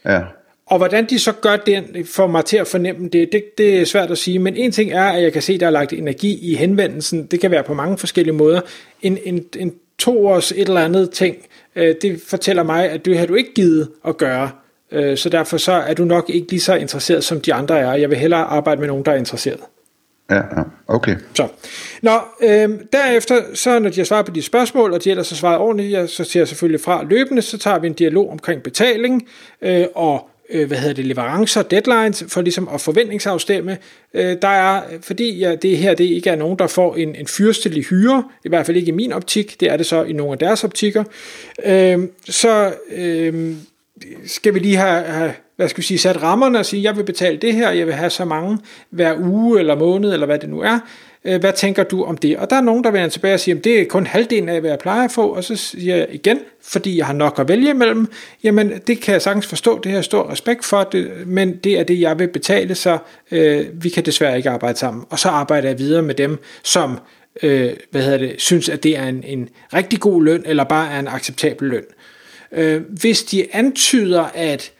Ja. 0.04 0.20
Og 0.66 0.78
hvordan 0.78 1.06
de 1.10 1.18
så 1.18 1.32
gør 1.32 1.56
den, 1.56 1.84
får 2.04 2.26
mig 2.26 2.44
til 2.44 2.56
at 2.56 2.66
fornemme 2.66 3.08
det, 3.08 3.28
det, 3.32 3.44
det 3.58 3.80
er 3.80 3.84
svært 3.84 4.10
at 4.10 4.18
sige. 4.18 4.38
Men 4.38 4.56
en 4.56 4.72
ting 4.72 4.92
er, 4.92 5.04
at 5.04 5.22
jeg 5.22 5.32
kan 5.32 5.42
se, 5.42 5.52
at 5.52 5.60
der 5.60 5.66
er 5.66 5.70
lagt 5.70 5.92
energi 5.92 6.50
i 6.52 6.54
henvendelsen. 6.54 7.26
Det 7.26 7.40
kan 7.40 7.50
være 7.50 7.62
på 7.62 7.75
mange 7.75 7.99
forskellige 7.99 8.34
måder. 8.34 8.60
En, 9.02 9.18
en, 9.25 9.44
en 9.58 9.72
to 10.00 10.26
års 10.26 10.52
et 10.52 10.69
eller 10.69 10.80
andet 10.80 11.11
ting, 11.11 11.37
øh, 11.76 11.95
det 12.02 12.23
fortæller 12.28 12.62
mig, 12.62 12.90
at 12.90 13.04
det 13.04 13.19
har 13.19 13.26
du 13.26 13.35
ikke 13.35 13.54
givet 13.54 13.88
at 14.09 14.16
gøre. 14.16 14.50
Øh, 14.92 15.16
så 15.16 15.28
derfor 15.28 15.57
så 15.57 15.73
er 15.73 15.95
du 15.95 16.04
nok 16.04 16.30
ikke 16.30 16.50
lige 16.50 16.61
så 16.61 16.75
interesseret, 16.75 17.25
som 17.25 17.40
de 17.40 17.54
andre 17.54 17.78
er. 17.78 17.95
Jeg 17.95 18.11
vil 18.11 18.19
hellere 18.19 18.40
arbejde 18.40 18.80
med 18.80 18.88
nogen, 18.88 19.04
der 19.04 19.12
er 19.12 19.16
interesseret. 19.16 19.61
Ja, 20.30 20.37
ja. 20.37 20.62
okay. 20.88 21.16
Så. 21.35 21.49
Nå, 22.02 22.19
øh, 22.42 22.69
derefter, 22.92 23.42
så 23.54 23.78
når 23.78 23.90
de 23.90 23.97
har 23.97 24.04
svaret 24.04 24.26
på 24.26 24.33
de 24.33 24.42
spørgsmål, 24.42 24.92
og 24.92 25.04
de 25.04 25.11
ellers 25.11 25.30
har 25.30 25.37
svaret 25.37 25.59
ordentligt, 25.59 25.92
jeg, 25.92 26.09
så 26.09 26.25
siger 26.25 26.40
jeg 26.40 26.49
selvfølgelig 26.49 26.80
fra 26.80 27.04
løbende, 27.04 27.42
så 27.42 27.59
tager 27.59 27.78
vi 27.78 27.87
en 27.87 27.92
dialog 27.92 28.30
omkring 28.30 28.62
betaling, 28.62 29.28
øh, 29.62 29.87
og 29.95 30.29
øh, 30.50 30.69
hvad 30.69 30.78
hedder 30.78 30.95
det, 30.95 31.07
leverancer, 31.07 31.62
deadlines, 31.62 32.25
for 32.28 32.40
ligesom 32.40 32.69
at 32.75 32.80
forventningsafstemme. 32.80 33.78
Øh, 34.14 34.37
der 34.42 34.49
er, 34.49 34.83
fordi 35.02 35.38
ja, 35.38 35.54
det 35.54 35.78
her 35.78 35.95
det 35.95 36.04
ikke 36.04 36.30
er 36.30 36.37
nogen, 36.37 36.59
der 36.59 36.66
får 36.66 36.97
en, 36.97 37.14
en 37.14 37.26
fyrstelig 37.26 37.85
hyre, 37.85 38.25
i 38.45 38.49
hvert 38.49 38.66
fald 38.66 38.76
ikke 38.76 38.88
i 38.88 38.95
min 38.95 39.12
optik, 39.12 39.61
det 39.61 39.71
er 39.71 39.76
det 39.76 39.87
så 39.87 40.04
i 40.04 40.12
nogle 40.12 40.33
af 40.33 40.38
deres 40.38 40.64
optikker, 40.64 41.04
øh, 41.64 41.99
så 42.25 42.73
øh, 42.92 43.54
skal 44.26 44.54
vi 44.54 44.59
lige 44.59 44.76
have, 44.76 45.02
have 45.04 45.33
hvad 45.57 45.69
skal 45.69 45.78
vi 45.83 45.87
sige, 45.87 45.99
sat 45.99 46.23
rammerne 46.23 46.59
og 46.59 46.66
sige, 46.66 46.83
jeg 46.83 46.97
vil 46.97 47.04
betale 47.04 47.37
det 47.37 47.54
her, 47.54 47.71
jeg 47.71 47.87
vil 47.87 47.95
have 47.95 48.11
så 48.11 48.25
mange 48.25 48.59
hver 48.90 49.16
uge 49.19 49.59
eller 49.59 49.75
måned, 49.75 50.12
eller 50.12 50.26
hvad 50.26 50.38
det 50.38 50.49
nu 50.49 50.61
er. 50.61 50.78
Øh, 51.24 51.40
hvad 51.40 51.52
tænker 51.52 51.82
du 51.82 52.04
om 52.04 52.16
det? 52.16 52.36
Og 52.36 52.50
der 52.50 52.56
er 52.56 52.60
nogen, 52.60 52.84
der 52.84 52.90
vender 52.90 53.08
tilbage 53.08 53.34
og 53.34 53.40
siger, 53.40 53.56
at 53.56 53.64
det 53.64 53.80
er 53.80 53.84
kun 53.84 54.06
halvdelen 54.06 54.48
af, 54.48 54.60
hvad 54.60 54.70
jeg 54.70 54.78
plejer 54.78 55.04
at 55.04 55.12
få, 55.12 55.28
og 55.28 55.44
så 55.44 55.56
siger 55.56 55.96
jeg 55.96 56.06
igen, 56.10 56.38
fordi 56.62 56.98
jeg 56.98 57.06
har 57.06 57.12
nok 57.12 57.38
at 57.38 57.48
vælge 57.48 57.70
imellem, 57.70 58.06
jamen 58.44 58.72
det 58.86 59.00
kan 59.00 59.12
jeg 59.12 59.22
sagtens 59.22 59.46
forstå, 59.46 59.80
det 59.80 59.92
har 59.92 60.02
stor 60.02 60.30
respekt 60.30 60.64
for, 60.64 60.82
det, 60.82 61.10
men 61.26 61.56
det 61.56 61.78
er 61.78 61.82
det, 61.82 62.00
jeg 62.00 62.18
vil 62.18 62.28
betale, 62.28 62.74
så 62.74 62.98
øh, 63.30 63.66
vi 63.72 63.88
kan 63.88 64.04
desværre 64.04 64.36
ikke 64.36 64.50
arbejde 64.50 64.78
sammen. 64.78 65.04
Og 65.10 65.18
så 65.18 65.28
arbejder 65.28 65.68
jeg 65.68 65.78
videre 65.78 66.02
med 66.02 66.14
dem, 66.14 66.38
som 66.62 66.98
øh, 67.42 67.72
hvad 67.90 68.02
hedder 68.02 68.18
det, 68.18 68.34
synes, 68.38 68.68
at 68.68 68.82
det 68.82 68.98
er 68.98 69.06
en, 69.06 69.24
en 69.26 69.48
rigtig 69.74 70.00
god 70.00 70.24
løn, 70.24 70.42
eller 70.46 70.64
bare 70.64 70.92
er 70.92 70.98
en 70.98 71.08
acceptabel 71.08 71.68
løn. 71.68 71.84
Øh, 72.52 72.82
hvis 72.88 73.22
de 73.22 73.46
antyder, 73.52 74.24
at 74.34 74.72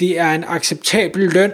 det 0.00 0.18
er 0.18 0.30
en 0.30 0.44
acceptabel 0.48 1.22
løn, 1.22 1.52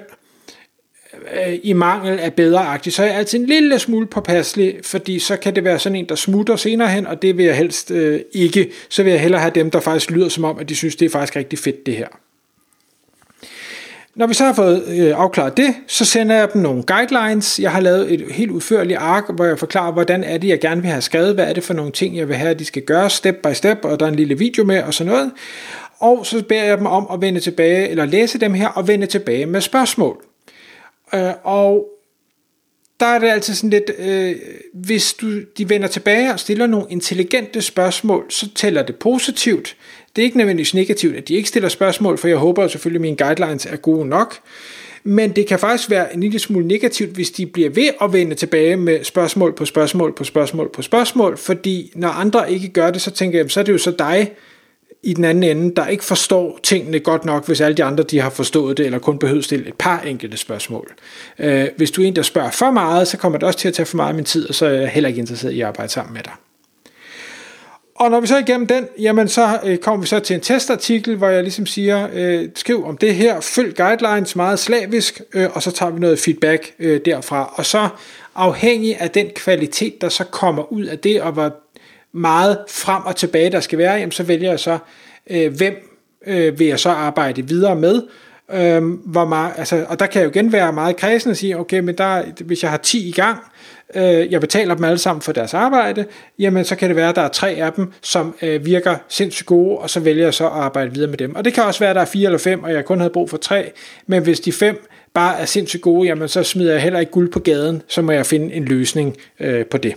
øh, 1.46 1.58
i 1.62 1.72
mangel 1.72 2.18
af 2.18 2.34
bedre 2.34 2.66
aktie, 2.66 2.92
så 2.92 3.02
er 3.02 3.06
jeg 3.06 3.16
altid 3.16 3.38
en 3.38 3.46
lille 3.46 3.78
smule 3.78 4.06
påpasselig, 4.06 4.74
fordi 4.82 5.18
så 5.18 5.36
kan 5.36 5.54
det 5.54 5.64
være 5.64 5.78
sådan 5.78 5.96
en, 5.96 6.08
der 6.08 6.14
smutter 6.14 6.56
senere 6.56 6.88
hen, 6.88 7.06
og 7.06 7.22
det 7.22 7.36
vil 7.36 7.44
jeg 7.44 7.56
helst 7.56 7.90
øh, 7.90 8.20
ikke. 8.32 8.70
Så 8.88 9.02
vil 9.02 9.10
jeg 9.10 9.20
hellere 9.20 9.40
have 9.40 9.52
dem, 9.54 9.70
der 9.70 9.80
faktisk 9.80 10.10
lyder 10.10 10.28
som 10.28 10.44
om, 10.44 10.58
at 10.58 10.68
de 10.68 10.76
synes, 10.76 10.96
det 10.96 11.06
er 11.06 11.10
faktisk 11.10 11.36
rigtig 11.36 11.58
fedt 11.58 11.86
det 11.86 11.96
her. 11.96 12.08
Når 14.14 14.26
vi 14.26 14.34
så 14.34 14.44
har 14.44 14.52
fået 14.52 14.84
øh, 14.88 15.12
afklaret 15.16 15.56
det, 15.56 15.74
så 15.86 16.04
sender 16.04 16.36
jeg 16.36 16.52
dem 16.52 16.62
nogle 16.62 16.82
guidelines. 16.82 17.60
Jeg 17.60 17.70
har 17.70 17.80
lavet 17.80 18.12
et 18.12 18.24
helt 18.30 18.50
udførligt 18.50 18.98
ark, 18.98 19.24
hvor 19.34 19.44
jeg 19.44 19.58
forklarer, 19.58 19.92
hvordan 19.92 20.24
er 20.24 20.38
det, 20.38 20.48
jeg 20.48 20.60
gerne 20.60 20.80
vil 20.80 20.90
have 20.90 21.02
skrevet, 21.02 21.34
hvad 21.34 21.48
er 21.48 21.52
det 21.52 21.64
for 21.64 21.74
nogle 21.74 21.92
ting, 21.92 22.16
jeg 22.16 22.28
vil 22.28 22.36
have, 22.36 22.50
at 22.50 22.58
de 22.58 22.64
skal 22.64 22.82
gøre 22.82 23.10
step 23.10 23.34
by 23.34 23.52
step, 23.52 23.78
og 23.82 24.00
der 24.00 24.06
er 24.06 24.10
en 24.10 24.16
lille 24.16 24.38
video 24.38 24.64
med 24.64 24.82
og 24.82 24.94
sådan 24.94 25.12
noget. 25.12 25.30
Og 25.98 26.26
så 26.26 26.44
beder 26.48 26.64
jeg 26.64 26.78
dem 26.78 26.86
om 26.86 27.06
at 27.12 27.20
vende 27.20 27.40
tilbage, 27.40 27.88
eller 27.88 28.04
læse 28.04 28.40
dem 28.40 28.54
her, 28.54 28.68
og 28.68 28.88
vende 28.88 29.06
tilbage 29.06 29.46
med 29.46 29.60
spørgsmål. 29.60 30.22
Øh, 31.14 31.32
og 31.44 31.88
der 33.00 33.06
er 33.06 33.18
det 33.18 33.28
altid 33.28 33.54
sådan 33.54 33.70
lidt, 33.70 33.90
øh, 33.98 34.36
hvis 34.72 35.14
du, 35.14 35.40
de 35.58 35.68
vender 35.68 35.88
tilbage 35.88 36.32
og 36.32 36.40
stiller 36.40 36.66
nogle 36.66 36.86
intelligente 36.90 37.62
spørgsmål, 37.62 38.24
så 38.28 38.48
tæller 38.54 38.82
det 38.82 38.96
positivt. 38.96 39.76
Det 40.16 40.22
er 40.22 40.24
ikke 40.24 40.36
nødvendigvis 40.36 40.74
negativt, 40.74 41.16
at 41.16 41.28
de 41.28 41.34
ikke 41.34 41.48
stiller 41.48 41.68
spørgsmål, 41.68 42.18
for 42.18 42.28
jeg 42.28 42.36
håber 42.36 42.68
selvfølgelig, 42.68 42.98
at 42.98 43.02
mine 43.02 43.16
guidelines 43.16 43.66
er 43.66 43.76
gode 43.76 44.06
nok. 44.06 44.38
Men 45.04 45.30
det 45.30 45.46
kan 45.46 45.58
faktisk 45.58 45.90
være 45.90 46.14
en 46.14 46.20
lille 46.20 46.38
smule 46.38 46.66
negativt, 46.66 47.10
hvis 47.10 47.30
de 47.30 47.46
bliver 47.46 47.70
ved 47.70 47.90
at 48.00 48.12
vende 48.12 48.34
tilbage 48.34 48.76
med 48.76 49.04
spørgsmål 49.04 49.54
på 49.54 49.64
spørgsmål 49.64 50.14
på 50.14 50.24
spørgsmål 50.24 50.70
på 50.72 50.82
spørgsmål, 50.82 51.36
fordi 51.36 51.92
når 51.94 52.08
andre 52.08 52.52
ikke 52.52 52.68
gør 52.68 52.90
det, 52.90 53.02
så 53.02 53.10
tænker 53.10 53.38
jeg, 53.38 53.50
så 53.50 53.60
er 53.60 53.64
det 53.64 53.72
jo 53.72 53.78
så 53.78 53.90
dig, 53.90 54.32
i 55.04 55.12
den 55.12 55.24
anden 55.24 55.42
ende, 55.42 55.74
der 55.74 55.86
ikke 55.86 56.04
forstår 56.04 56.58
tingene 56.62 57.00
godt 57.00 57.24
nok, 57.24 57.46
hvis 57.46 57.60
alle 57.60 57.76
de 57.76 57.84
andre 57.84 58.04
de 58.04 58.20
har 58.20 58.30
forstået 58.30 58.76
det, 58.76 58.86
eller 58.86 58.98
kun 58.98 59.18
behøver 59.18 59.42
stille 59.42 59.68
et 59.68 59.74
par 59.74 60.00
enkelte 60.00 60.36
spørgsmål. 60.36 60.92
Øh, 61.38 61.68
hvis 61.76 61.90
du 61.90 62.02
er 62.02 62.06
en, 62.06 62.16
der 62.16 62.22
spørger 62.22 62.50
for 62.50 62.70
meget, 62.70 63.08
så 63.08 63.16
kommer 63.16 63.38
det 63.38 63.46
også 63.46 63.58
til 63.58 63.68
at 63.68 63.74
tage 63.74 63.86
for 63.86 63.96
meget 63.96 64.08
af 64.08 64.14
min 64.14 64.24
tid, 64.24 64.48
og 64.48 64.54
så 64.54 64.66
er 64.66 64.70
jeg 64.70 64.88
heller 64.88 65.08
ikke 65.08 65.20
interesseret 65.20 65.52
i 65.52 65.60
at 65.60 65.66
arbejde 65.66 65.92
sammen 65.92 66.14
med 66.14 66.22
dig. 66.22 66.32
Og 67.96 68.10
når 68.10 68.20
vi 68.20 68.26
så 68.26 68.34
er 68.34 68.38
igennem 68.38 68.66
den, 68.66 68.88
jamen 68.98 69.28
så 69.28 69.60
øh, 69.64 69.78
kommer 69.78 70.00
vi 70.00 70.06
så 70.06 70.20
til 70.20 70.34
en 70.34 70.40
testartikel, 70.40 71.16
hvor 71.16 71.28
jeg 71.28 71.42
ligesom 71.42 71.66
siger, 71.66 72.08
øh, 72.12 72.48
skriv 72.54 72.84
om 72.84 72.96
det 72.96 73.14
her, 73.14 73.40
følg 73.40 73.76
guidelines 73.76 74.36
meget 74.36 74.58
slavisk, 74.58 75.20
øh, 75.34 75.48
og 75.52 75.62
så 75.62 75.70
tager 75.70 75.92
vi 75.92 76.00
noget 76.00 76.18
feedback 76.18 76.72
øh, 76.78 77.00
derfra. 77.04 77.54
Og 77.56 77.66
så 77.66 77.88
afhængig 78.34 79.00
af 79.00 79.10
den 79.10 79.26
kvalitet, 79.34 80.00
der 80.00 80.08
så 80.08 80.24
kommer 80.24 80.72
ud 80.72 80.84
af 80.84 80.98
det, 80.98 81.22
og 81.22 81.32
hvor 81.32 81.63
meget 82.14 82.58
frem 82.68 83.02
og 83.02 83.16
tilbage 83.16 83.50
der 83.50 83.60
skal 83.60 83.78
være, 83.78 83.94
jamen 83.94 84.12
så 84.12 84.22
vælger 84.22 84.50
jeg 84.50 84.60
så, 84.60 84.78
øh, 85.30 85.56
hvem 85.56 85.74
øh, 86.26 86.58
vil 86.58 86.66
jeg 86.66 86.80
så 86.80 86.90
arbejde 86.90 87.48
videre 87.48 87.76
med, 87.76 88.02
øh, 88.52 88.82
hvor 89.04 89.24
meget, 89.24 89.52
altså, 89.56 89.86
og 89.88 89.98
der 89.98 90.06
kan 90.06 90.20
jeg 90.22 90.26
jo 90.26 90.30
igen 90.30 90.52
være 90.52 90.72
meget 90.72 90.96
kredsen 90.96 91.30
og 91.30 91.36
sige, 91.36 91.58
okay, 91.58 91.78
men 91.78 91.98
der, 91.98 92.22
hvis 92.44 92.62
jeg 92.62 92.70
har 92.70 92.78
10 92.78 93.08
i 93.08 93.12
gang, 93.12 93.38
øh, 93.94 94.32
jeg 94.32 94.40
betaler 94.40 94.74
dem 94.74 94.84
alle 94.84 94.98
sammen 94.98 95.22
for 95.22 95.32
deres 95.32 95.54
arbejde, 95.54 96.06
jamen 96.38 96.64
så 96.64 96.76
kan 96.76 96.88
det 96.88 96.96
være, 96.96 97.08
at 97.08 97.16
der 97.16 97.22
er 97.22 97.28
tre 97.28 97.50
af 97.50 97.72
dem, 97.72 97.92
som 98.02 98.34
øh, 98.42 98.66
virker 98.66 98.96
sindssygt 99.08 99.46
gode, 99.46 99.78
og 99.78 99.90
så 99.90 100.00
vælger 100.00 100.24
jeg 100.24 100.34
så 100.34 100.46
at 100.46 100.52
arbejde 100.52 100.94
videre 100.94 101.10
med 101.10 101.18
dem. 101.18 101.34
Og 101.34 101.44
det 101.44 101.52
kan 101.52 101.64
også 101.64 101.80
være, 101.80 101.90
at 101.90 101.96
der 101.96 102.02
er 102.02 102.06
fire 102.06 102.26
eller 102.26 102.38
fem, 102.38 102.62
og 102.62 102.72
jeg 102.72 102.84
kun 102.84 102.98
havde 102.98 103.12
brug 103.12 103.30
for 103.30 103.36
tre, 103.36 103.72
men 104.06 104.22
hvis 104.22 104.40
de 104.40 104.52
fem 104.52 104.88
bare 105.14 105.40
er 105.40 105.44
sindssygt 105.44 105.82
gode, 105.82 106.08
jamen 106.08 106.28
så 106.28 106.42
smider 106.42 106.72
jeg 106.72 106.82
heller 106.82 107.00
ikke 107.00 107.12
guld 107.12 107.32
på 107.32 107.40
gaden, 107.40 107.82
så 107.88 108.02
må 108.02 108.12
jeg 108.12 108.26
finde 108.26 108.54
en 108.54 108.64
løsning 108.64 109.16
øh, 109.40 109.66
på 109.66 109.78
det. 109.78 109.94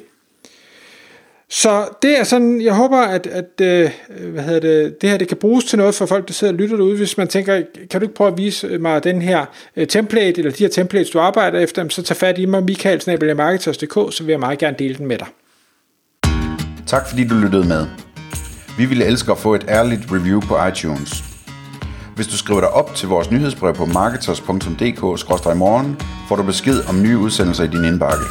Så 1.50 1.88
det 2.02 2.20
er 2.20 2.24
sådan, 2.24 2.62
jeg 2.62 2.74
håber, 2.74 2.98
at, 2.98 3.28
at 3.28 3.62
øh, 3.62 3.90
hvad 4.32 4.44
hedder 4.44 4.60
det, 4.60 5.02
det 5.02 5.10
her 5.10 5.18
det 5.18 5.28
kan 5.28 5.38
bruges 5.38 5.66
til 5.66 5.78
noget 5.78 5.96
for 5.96 6.06
folk, 6.06 6.28
der 6.28 6.34
sidder 6.34 6.54
og 6.54 6.60
lytter 6.60 6.78
derude. 6.78 6.98
Hvis 6.98 7.18
man 7.18 7.28
tænker, 7.28 7.62
kan 7.90 8.02
du 8.02 8.06
ikke 8.06 8.16
prøve 8.16 8.32
at 8.32 8.38
vise 8.38 8.78
mig 8.78 9.04
den 9.04 9.22
her 9.22 9.46
øh, 9.76 9.88
template, 9.88 10.38
eller 10.38 10.52
de 10.52 10.64
her 10.64 10.70
templates, 10.70 11.10
du 11.10 11.20
arbejder 11.20 11.60
efter, 11.60 11.90
så 11.90 12.04
tag 12.04 12.18
fat 12.18 12.38
i 12.38 12.46
mig, 12.46 12.64
michaelsnabelmarketers.dk, 12.64 14.14
så 14.14 14.24
vil 14.24 14.32
jeg 14.32 14.40
meget 14.40 14.60
gerne 14.60 14.76
dele 14.80 14.96
den 14.96 15.08
med 15.08 15.18
dig. 15.18 15.28
Tak 16.88 17.10
fordi 17.10 17.28
du 17.28 17.36
lyttede 17.36 17.68
med. 17.68 17.88
Vi 18.78 18.86
ville 18.86 19.06
elske 19.06 19.32
at 19.32 19.38
få 19.38 19.56
et 19.56 19.66
ærligt 19.70 20.02
review 20.12 20.42
på 20.42 20.68
iTunes. 20.68 21.24
Hvis 22.16 22.28
du 22.28 22.38
skriver 22.38 22.60
dig 22.60 22.70
op 22.70 22.96
til 22.96 23.08
vores 23.08 23.32
nyhedsbrev 23.32 23.74
på 23.74 23.86
marketers.dk-morgen, 23.86 26.00
får 26.28 26.36
du 26.36 26.44
besked 26.44 26.90
om 26.90 27.02
nye 27.02 27.18
udsendelser 27.18 27.64
i 27.64 27.68
din 27.68 27.86
indbakke. 27.86 28.26